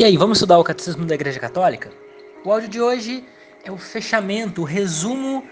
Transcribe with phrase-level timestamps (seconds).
[0.00, 1.92] E aí, vamos estudar o Catecismo da Igreja Católica?
[2.42, 3.22] O áudio de hoje
[3.62, 5.44] é o fechamento, o resumo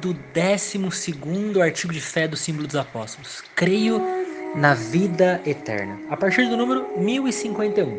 [0.00, 3.42] do 12 artigo de fé do símbolo dos apóstolos.
[3.54, 4.00] Creio
[4.54, 5.98] na vida eterna.
[6.08, 7.98] A partir do número 1051.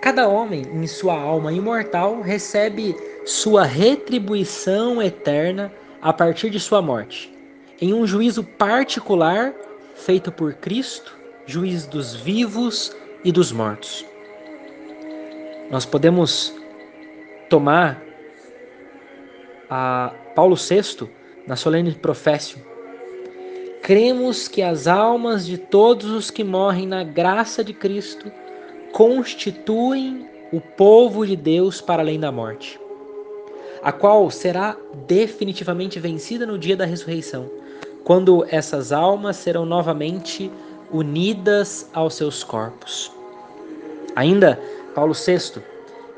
[0.00, 7.32] Cada homem, em sua alma imortal, recebe sua retribuição eterna a partir de sua morte,
[7.80, 9.54] em um juízo particular
[9.94, 14.10] feito por Cristo, juiz dos vivos e dos mortos
[15.72, 16.54] nós podemos
[17.48, 18.02] tomar
[19.70, 21.08] a Paulo VI
[21.46, 22.58] na solene profécio.
[23.80, 28.30] Cremos que as almas de todos os que morrem na graça de Cristo
[28.92, 32.78] constituem o povo de Deus para além da morte,
[33.82, 37.50] a qual será definitivamente vencida no dia da ressurreição,
[38.04, 40.52] quando essas almas serão novamente
[40.92, 43.10] unidas aos seus corpos.
[44.14, 44.60] Ainda
[44.94, 45.62] Paulo VI,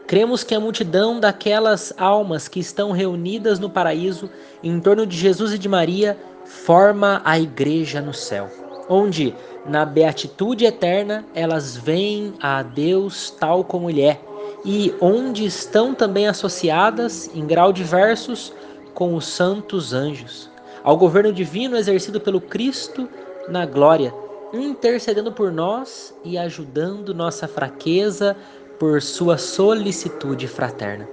[0.06, 4.28] cremos que a multidão daquelas almas que estão reunidas no paraíso
[4.62, 8.50] em torno de Jesus e de Maria forma a igreja no céu,
[8.88, 9.34] onde,
[9.66, 14.20] na beatitude eterna, elas veem a Deus tal como Ele é,
[14.64, 18.52] e onde estão também associadas, em grau diversos,
[18.94, 20.50] com os santos anjos,
[20.82, 23.08] ao governo divino exercido pelo Cristo
[23.48, 24.14] na glória,
[24.52, 28.36] intercedendo por nós e ajudando nossa fraqueza
[28.78, 31.08] por sua solicitude fraterna.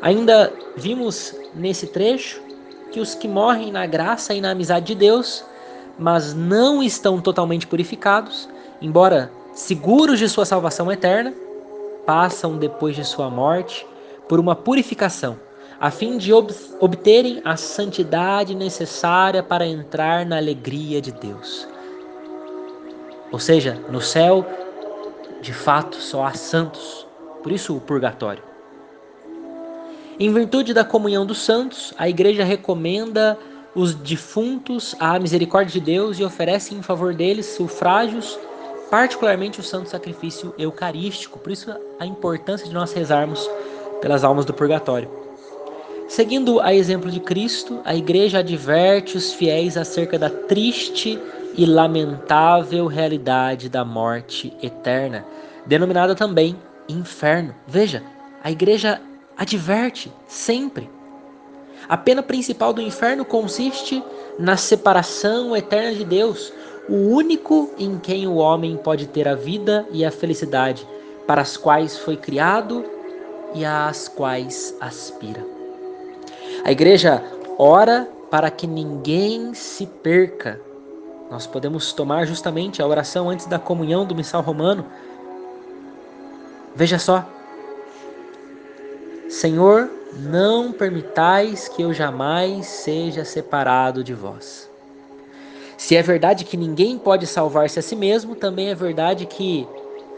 [0.00, 2.40] Ainda vimos nesse trecho
[2.92, 5.44] que os que morrem na graça e na amizade de Deus,
[5.98, 8.48] mas não estão totalmente purificados,
[8.80, 11.34] embora seguros de sua salvação eterna,
[12.06, 13.86] passam depois de sua morte
[14.28, 15.38] por uma purificação,
[15.80, 21.66] a fim de ob obterem a santidade necessária para entrar na alegria de Deus.
[23.30, 24.46] Ou seja, no céu
[25.40, 27.06] de fato, só há santos,
[27.42, 28.42] por isso o purgatório.
[30.18, 33.38] Em virtude da comunhão dos santos, a Igreja recomenda
[33.74, 38.36] os defuntos à misericórdia de Deus e oferece em favor deles sufrágios,
[38.90, 41.38] particularmente o santo sacrifício eucarístico.
[41.38, 43.48] Por isso a importância de nós rezarmos
[44.00, 45.27] pelas almas do purgatório.
[46.18, 51.16] Seguindo a exemplo de Cristo, a Igreja adverte os fiéis acerca da triste
[51.56, 55.24] e lamentável realidade da morte eterna,
[55.64, 56.56] denominada também
[56.88, 57.54] inferno.
[57.68, 58.02] Veja,
[58.42, 59.00] a igreja
[59.36, 60.90] adverte sempre.
[61.88, 64.02] A pena principal do inferno consiste
[64.40, 66.52] na separação eterna de Deus,
[66.88, 70.84] o único em quem o homem pode ter a vida e a felicidade,
[71.28, 72.84] para as quais foi criado
[73.54, 75.57] e às quais aspira.
[76.64, 77.22] A igreja
[77.58, 80.60] ora para que ninguém se perca,
[81.30, 84.84] nós podemos tomar justamente a oração antes da comunhão do missal romano.
[86.74, 87.26] Veja só.
[89.28, 94.70] Senhor, não permitais que eu jamais seja separado de vós.
[95.76, 99.66] Se é verdade que ninguém pode salvar-se a si mesmo, também é verdade que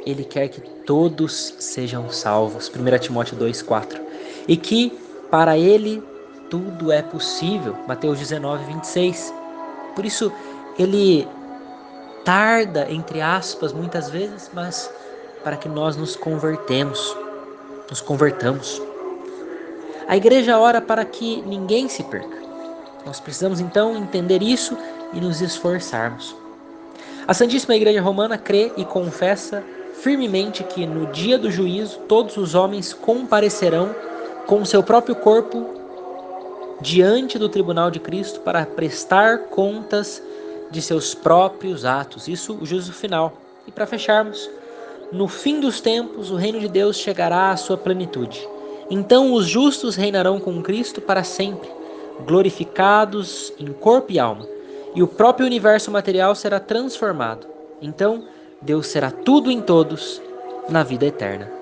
[0.06, 2.70] ele quer que todos sejam salvos.
[2.74, 4.00] 1 Timóteo 2,4.
[4.48, 4.96] E que
[5.30, 6.02] para ele
[6.50, 7.76] tudo é possível.
[7.86, 9.32] Mateus 19, 26.
[9.94, 10.32] Por isso,
[10.78, 11.26] ele
[12.24, 14.92] tarda, entre aspas, muitas vezes, mas
[15.42, 17.16] para que nós nos convertemos,
[17.88, 18.82] nos convertamos.
[20.06, 22.36] A igreja ora para que ninguém se perca.
[23.06, 24.76] Nós precisamos então entender isso
[25.12, 26.36] e nos esforçarmos.
[27.26, 29.62] A Santíssima Igreja Romana crê e confessa
[29.94, 33.94] firmemente que no dia do juízo todos os homens comparecerão
[34.46, 35.79] com o seu próprio corpo
[36.80, 40.22] diante do tribunal de Cristo para prestar contas
[40.70, 42.28] de seus próprios atos.
[42.28, 43.32] Isso o juízo final.
[43.66, 44.48] E para fecharmos,
[45.12, 48.46] no fim dos tempos o reino de Deus chegará à sua plenitude.
[48.88, 51.68] Então os justos reinarão com Cristo para sempre,
[52.26, 54.46] glorificados em corpo e alma,
[54.94, 57.46] e o próprio universo material será transformado.
[57.80, 58.24] Então
[58.60, 60.20] Deus será tudo em todos
[60.68, 61.59] na vida eterna.